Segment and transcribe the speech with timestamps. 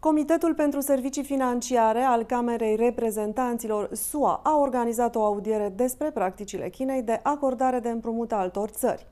[0.00, 7.02] Comitetul pentru Servicii Financiare al Camerei Reprezentanților SUA a organizat o audiere despre practicile Chinei
[7.02, 9.06] de acordare de împrumut altor țări.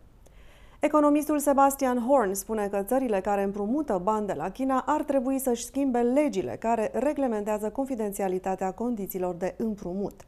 [0.81, 5.65] Economistul Sebastian Horn spune că țările care împrumută bani de la China ar trebui să-și
[5.65, 10.21] schimbe legile care reglementează confidențialitatea condițiilor de împrumut.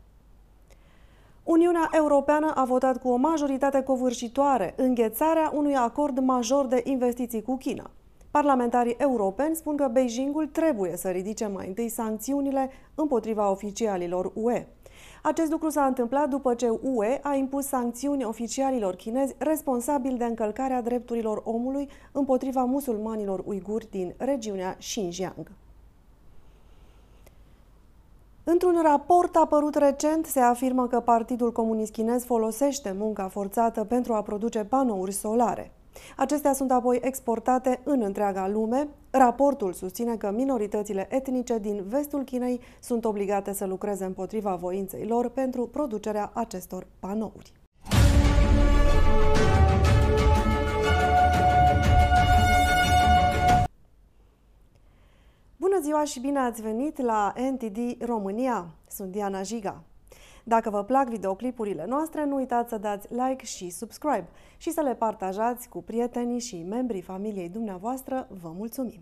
[1.44, 7.56] Uniunea Europeană a votat cu o majoritate covârșitoare înghețarea unui acord major de investiții cu
[7.56, 7.90] China.
[8.38, 14.66] Parlamentarii europeni spun că Beijingul trebuie să ridice mai întâi sancțiunile împotriva oficialilor UE.
[15.22, 20.82] Acest lucru s-a întâmplat după ce UE a impus sancțiuni oficialilor chinezi responsabili de încălcarea
[20.82, 25.50] drepturilor omului împotriva musulmanilor uiguri din regiunea Xinjiang.
[28.44, 34.22] Într-un raport apărut recent, se afirmă că Partidul Comunist Chinez folosește munca forțată pentru a
[34.22, 35.72] produce panouri solare.
[36.16, 38.88] Acestea sunt apoi exportate în întreaga lume.
[39.10, 45.28] Raportul susține că minoritățile etnice din vestul Chinei sunt obligate să lucreze împotriva voinței lor
[45.28, 47.52] pentru producerea acestor panouri.
[55.56, 58.66] Bună ziua și bine ați venit la NTD România!
[58.88, 59.82] Sunt Diana Jiga.
[60.48, 64.94] Dacă vă plac videoclipurile noastre, nu uitați să dați like și subscribe și să le
[64.94, 68.28] partajați cu prietenii și membrii familiei dumneavoastră.
[68.42, 69.00] Vă mulțumim!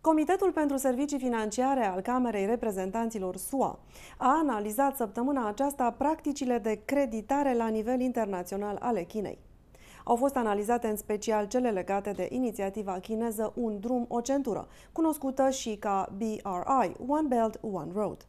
[0.00, 3.78] Comitetul pentru Servicii Financiare al Camerei Reprezentanților SUA
[4.18, 9.38] a analizat săptămâna aceasta practicile de creditare la nivel internațional ale Chinei.
[10.04, 15.50] Au fost analizate în special cele legate de inițiativa chineză Un drum, o centură, cunoscută
[15.50, 18.26] și ca BRI, One Belt, One Road.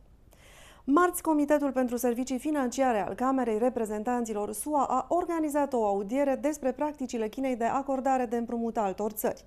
[0.87, 7.27] Marți, Comitetul pentru Servicii Financiare al Camerei Reprezentanților SUA a organizat o audiere despre practicile
[7.27, 9.45] Chinei de acordare de împrumut altor țări.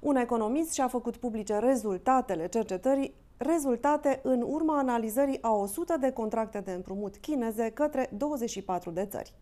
[0.00, 6.60] Un economist și-a făcut publice rezultatele cercetării rezultate în urma analizării a 100 de contracte
[6.60, 9.34] de împrumut chineze către 24 de țări.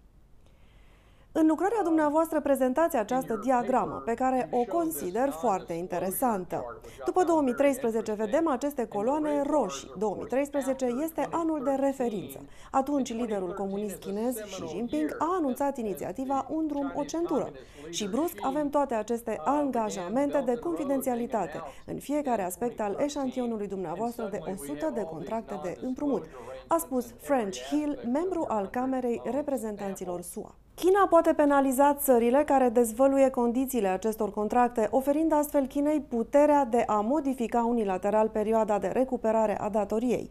[1.34, 6.81] În lucrarea dumneavoastră prezentați această diagramă, pe care o consider foarte interesantă.
[7.04, 9.92] După 2013 vedem aceste coloane roșii.
[9.98, 12.41] 2013 este anul de referință.
[12.71, 17.50] Atunci liderul comunist chinez Xi Jinping a anunțat inițiativa Un drum, o centură.
[17.91, 24.38] Și brusc avem toate aceste angajamente de confidențialitate în fiecare aspect al eșantionului dumneavoastră de
[24.44, 26.25] 100 de contracte de împrumut,
[26.66, 30.54] a spus French Hill, membru al Camerei Reprezentanților SUA.
[30.84, 37.00] China poate penaliza țările care dezvăluie condițiile acestor contracte, oferind astfel Chinei puterea de a
[37.00, 40.31] modifica unilateral perioada de recuperare a datoriei.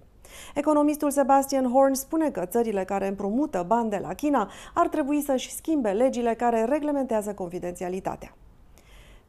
[0.55, 5.51] Economistul Sebastian Horn spune că țările care împrumută bani de la China ar trebui să-și
[5.51, 8.35] schimbe legile care reglementează confidențialitatea.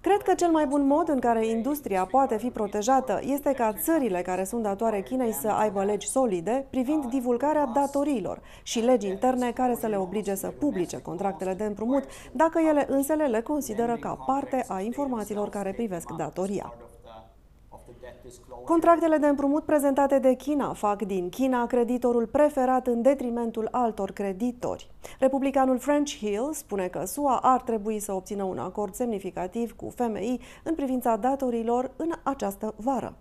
[0.02, 4.22] Cred că cel mai bun mod în care industria poate fi protejată este ca țările
[4.22, 9.74] care sunt datoare Chinei să aibă legi solide privind divulgarea datoriilor și legi interne care
[9.74, 14.64] să le oblige să publice contractele de împrumut dacă ele însele le consideră ca parte
[14.68, 16.74] a informațiilor care privesc datoria.
[18.64, 24.91] Contractele de împrumut prezentate de China fac din China creditorul preferat în detrimentul altor creditori.
[25.19, 30.41] Republicanul French Hill spune că SUA ar trebui să obțină un acord semnificativ cu FMI
[30.62, 33.16] în privința datorilor în această vară.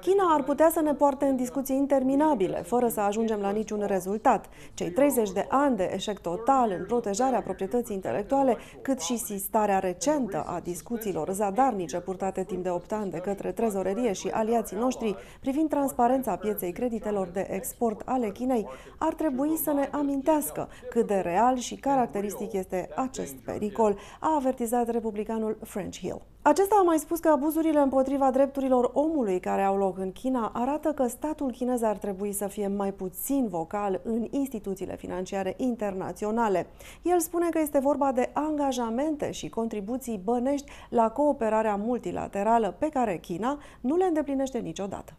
[0.00, 4.48] China ar putea să ne poarte în discuții interminabile, fără să ajungem la niciun rezultat.
[4.74, 10.44] Cei 30 de ani de eșec total în protejarea proprietății intelectuale, cât și sistarea recentă
[10.46, 15.68] a discuțiilor zadarnice purtate timp de 8 ani de către trezorerie și aliații noștri privind
[15.68, 18.66] transparența pieței creditelor de export ale Chinei,
[18.98, 24.90] ar trebui să ne amintească cât de real și caracteristic este acest pericol, a avertizat
[24.90, 26.33] republicanul French Hill.
[26.46, 30.92] Acesta a mai spus că abuzurile împotriva drepturilor omului care au loc în China arată
[30.92, 36.66] că statul chinez ar trebui să fie mai puțin vocal în instituțiile financiare internaționale.
[37.02, 43.18] El spune că este vorba de angajamente și contribuții bănești la cooperarea multilaterală pe care
[43.18, 45.12] China nu le îndeplinește niciodată.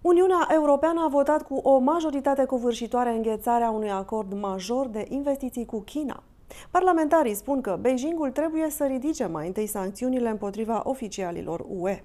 [0.00, 5.80] Uniunea Europeană a votat cu o majoritate covârșitoare înghețarea unui acord major de investiții cu
[5.80, 6.22] China.
[6.70, 12.02] Parlamentarii spun că Beijingul trebuie să ridice mai întâi sancțiunile împotriva oficialilor UE.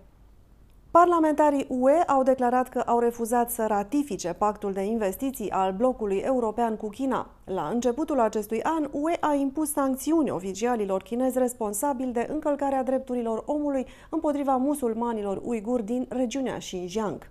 [0.91, 6.75] Parlamentarii UE au declarat că au refuzat să ratifice pactul de investiții al blocului european
[6.75, 7.29] cu China.
[7.45, 13.85] La începutul acestui an, UE a impus sancțiuni oficialilor chinezi responsabili de încălcarea drepturilor omului
[14.09, 17.29] împotriva musulmanilor uiguri din regiunea Xinjiang.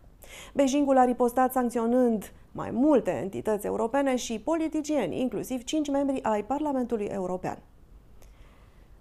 [0.55, 7.05] Beijingul a ripostat sancționând mai multe entități europene și politicieni, inclusiv cinci membri ai Parlamentului
[7.05, 7.59] European.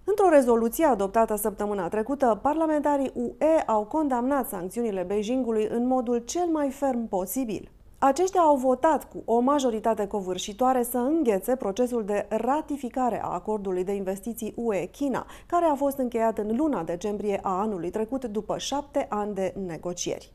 [0.04, 6.70] Într-o rezoluție adoptată săptămâna trecută, parlamentarii UE au condamnat sancțiunile Beijingului în modul cel mai
[6.70, 7.70] ferm posibil.
[7.98, 13.92] Aceștia au votat cu o majoritate covârșitoare să înghețe procesul de ratificare a acordului de
[13.92, 19.34] investiții UE-China, care a fost încheiat în luna decembrie a anului trecut după șapte ani
[19.34, 20.32] de negocieri.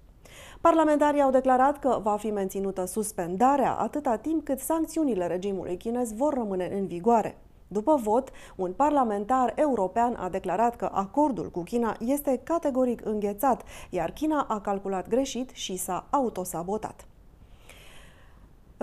[0.70, 6.34] Parlamentarii au declarat că va fi menținută suspendarea atâta timp cât sancțiunile regimului chinez vor
[6.34, 7.38] rămâne în vigoare.
[7.68, 14.12] După vot, un parlamentar european a declarat că acordul cu China este categoric înghețat, iar
[14.12, 17.08] China a calculat greșit și s-a autosabotat.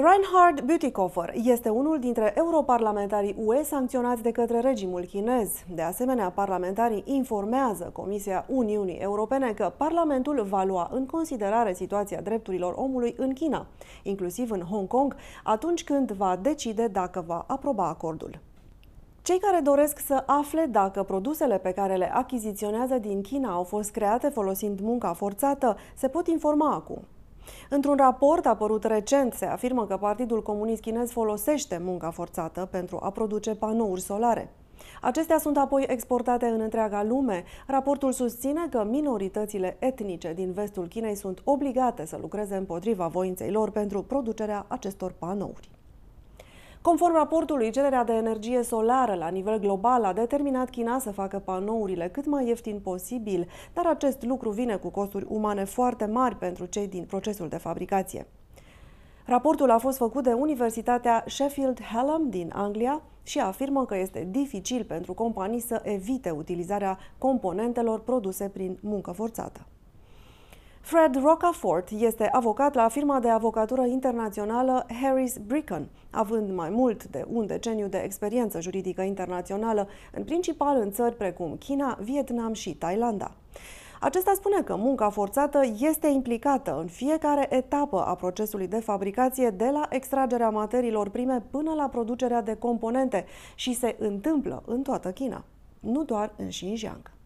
[0.02, 5.50] Reinhard Bütikofer este unul dintre europarlamentarii UE sancționați de către regimul chinez.
[5.75, 12.75] De asemenea, parlamentarii informează Comisia Uniunii Europene că Parlamentul va lua în considerare situația drepturilor
[12.76, 13.67] omului în China,
[14.02, 18.38] inclusiv în Hong Kong, atunci când va decide dacă va aproba acordul.
[19.23, 23.91] Cei care doresc să afle dacă produsele pe care le achiziționează din China au fost
[23.91, 27.02] create folosind munca forțată, se pot informa acum.
[27.69, 33.11] Într-un raport apărut recent, se afirmă că Partidul Comunist Chinez folosește munca forțată pentru a
[33.11, 34.52] produce panouri solare.
[35.00, 37.44] Acestea sunt apoi exportate în întreaga lume.
[37.67, 43.70] Raportul susține că minoritățile etnice din vestul Chinei sunt obligate să lucreze împotriva voinței lor
[43.70, 45.80] pentru producerea acestor panouri.
[46.82, 52.09] Conform raportului, cererea de energie solară la nivel global a determinat China să facă panourile
[52.09, 56.88] cât mai ieftin posibil, dar acest lucru vine cu costuri umane foarte mari pentru cei
[56.88, 58.27] din procesul de fabricație.
[59.27, 64.85] Raportul a fost făcut de Universitatea Sheffield Hallam din Anglia și afirmă că este dificil
[64.85, 69.67] pentru companii să evite utilizarea componentelor produse prin muncă forțată.
[70.81, 77.25] Fred Rocafort este avocat la firma de avocatură internațională Harris Bricken, având mai mult de
[77.32, 83.32] un deceniu de experiență juridică internațională, în principal în țări precum China, Vietnam și Thailanda.
[84.00, 89.71] Acesta spune că munca forțată este implicată în fiecare etapă a procesului de fabricație, de
[89.73, 93.25] la extragerea materiilor prime până la producerea de componente
[93.55, 95.44] și se întâmplă în toată China,
[95.81, 97.20] nu doar în Xinjiang.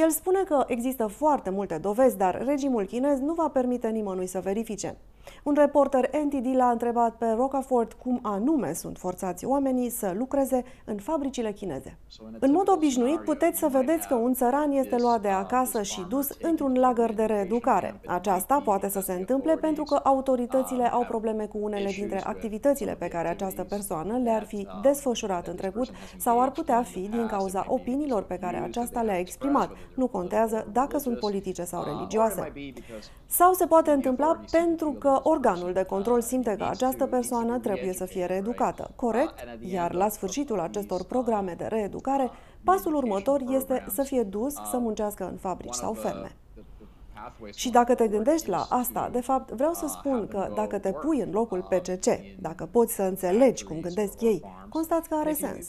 [0.00, 4.40] El spune că există foarte multe dovezi, dar regimul chinez nu va permite nimănui să
[4.40, 4.96] verifice.
[5.42, 10.96] Un reporter NTD l-a întrebat pe Rocafort cum anume sunt forțați oamenii să lucreze în
[10.96, 11.98] fabricile chineze.
[12.38, 16.28] În mod obișnuit, puteți să vedeți că un țăran este luat de acasă și dus
[16.42, 18.00] într-un lagăr de reeducare.
[18.06, 23.08] Aceasta poate să se întâmple pentru că autoritățile au probleme cu unele dintre activitățile pe
[23.08, 28.22] care această persoană le-ar fi desfășurat în trecut sau ar putea fi din cauza opiniilor
[28.22, 29.70] pe care aceasta le-a exprimat.
[29.94, 32.52] Nu contează dacă sunt politice sau religioase.
[33.26, 38.04] Sau se poate întâmpla pentru că organul de control simte că această persoană trebuie să
[38.04, 39.34] fie reeducată, corect?
[39.60, 42.30] Iar la sfârșitul acestor programe de reeducare,
[42.64, 46.36] pasul următor este să fie dus să muncească în fabrici sau ferme.
[47.54, 51.20] Și dacă te gândești la asta, de fapt, vreau să spun că dacă te pui
[51.20, 52.06] în locul PCC,
[52.40, 55.68] dacă poți să înțelegi cum gândesc ei, constați că are sens.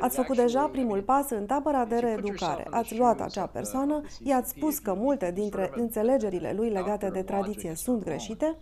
[0.00, 2.66] Ați făcut deja primul pas în tabăra de reeducare.
[2.70, 8.04] Ați luat acea persoană, i-ați spus că multe dintre înțelegerile lui legate de tradiție sunt
[8.04, 8.56] greșite,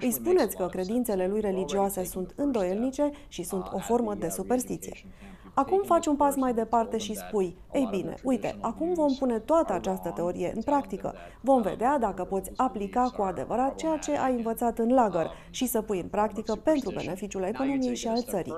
[0.00, 4.92] îi spuneți că credințele lui religioase sunt îndoielnice și sunt o formă de superstiție.
[5.54, 9.72] Acum faci un pas mai departe și spui, ei bine, uite, acum vom pune toată
[9.72, 11.14] această teorie în practică.
[11.40, 15.82] Vom vedea dacă poți aplica cu adevărat ceea ce ai învățat în lagăr și să
[15.82, 18.54] pui în practică pentru beneficiul economiei și al țării.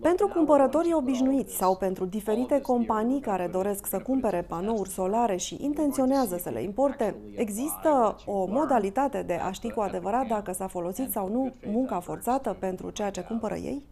[0.00, 6.36] Pentru cumpărătorii obișnuiți sau pentru diferite companii care doresc să cumpere panouri solare și intenționează
[6.36, 11.28] să le importe, există o modalitate de a ști cu adevărat dacă s-a folosit sau
[11.28, 13.86] nu munca forțată pentru ceea ce cumpără ei?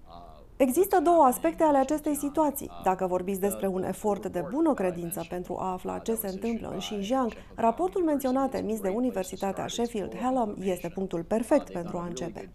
[0.67, 2.71] Există două aspecte ale acestei situații.
[2.85, 6.79] Dacă vorbiți despre un efort de bună credință pentru a afla ce se întâmplă în
[6.79, 12.51] Xinjiang, raportul menționat emis de Universitatea Sheffield Hallam este punctul perfect pentru a începe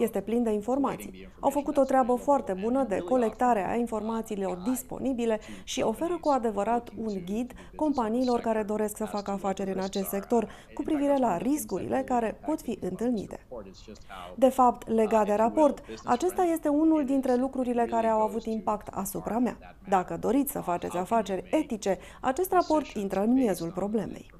[0.00, 1.28] este plin de informații.
[1.40, 6.88] Au făcut o treabă foarte bună de colectare a informațiilor disponibile și oferă cu adevărat
[6.96, 12.02] un ghid companiilor care doresc să facă afaceri în acest sector cu privire la riscurile
[12.06, 13.46] care pot fi întâlnite.
[14.36, 19.38] De fapt, legat de raport, acesta este unul dintre lucrurile care au avut impact asupra
[19.38, 19.58] mea.
[19.88, 24.30] Dacă doriți să faceți afaceri etice, acest raport intră în miezul problemei.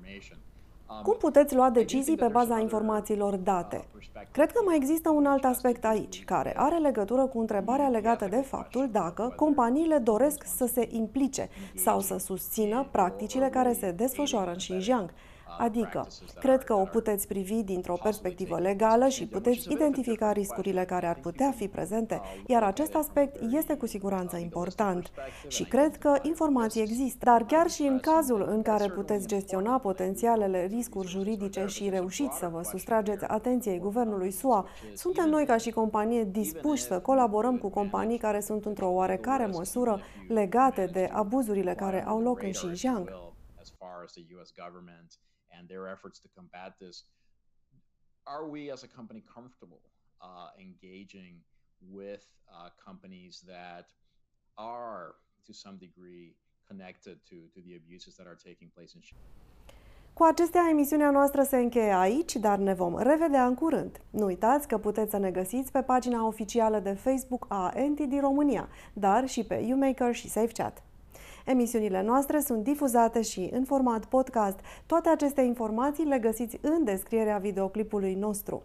[1.02, 3.84] Cum puteți lua decizii pe baza informațiilor date?
[4.32, 8.36] Cred că mai există un alt aspect aici, care are legătură cu întrebarea legată de
[8.36, 14.56] faptul dacă companiile doresc să se implice sau să susțină practicile care se desfășoară în
[14.56, 15.10] Xinjiang.
[15.58, 16.06] Adică,
[16.40, 21.52] cred că o puteți privi dintr-o perspectivă legală și puteți identifica riscurile care ar putea
[21.56, 25.10] fi prezente, iar acest aspect este cu siguranță important.
[25.48, 30.66] Și cred că informații există, dar chiar și în cazul în care puteți gestiona potențialele
[30.66, 36.24] riscuri juridice și reușiți să vă sustrageți atenției guvernului SUA, suntem noi ca și companie
[36.24, 42.20] dispuși să colaborăm cu companii care sunt într-o oarecare măsură legate de abuzurile care au
[42.20, 43.10] loc în Xinjiang.
[45.52, 47.04] And their efforts to combat this.
[48.26, 49.82] Are we as a company comfortable
[50.20, 51.40] uh, engaging
[51.80, 53.86] with uh, companies that
[54.58, 55.14] are,
[55.46, 56.34] to some degree,
[56.68, 59.02] connected to, to the abuses that are taking place in
[60.12, 64.00] Cu acestea, emisiunea noastră se încheie aici, dar ne vom revedea în curând.
[64.10, 68.68] Nu uitați că puteți să ne găsiți pe pagina oficială de Facebook a NTD România,
[68.92, 70.82] dar și pe YouMaker și SafeChat.
[71.50, 74.58] Emisiunile noastre sunt difuzate și în format podcast.
[74.86, 78.62] Toate aceste informații le găsiți în descrierea videoclipului nostru.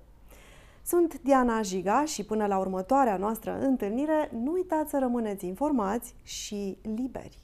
[0.84, 6.78] Sunt Diana Jiga și până la următoarea noastră întâlnire, nu uitați să rămâneți informați și
[6.96, 7.38] liberi.